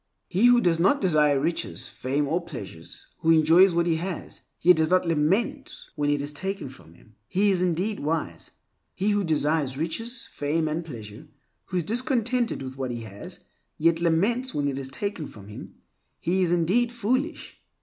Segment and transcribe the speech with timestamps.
[0.27, 4.77] He who does not desire riches, fame, or pleasures; who enjoys what he has, yet
[4.77, 8.49] does not lament when it is taken from him, he is indeed wise.
[8.95, 11.27] He who desires riches, fame, and pleasure;
[11.65, 13.41] who is discontented with what he has,
[13.77, 15.75] yet laments when it is taken from him,
[16.19, 17.61] he is indeed foolish.